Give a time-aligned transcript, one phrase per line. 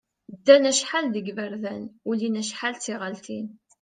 [0.35, 3.47] Ddan acḥal deg yiberdan, ulin acḥal d tiɣalin.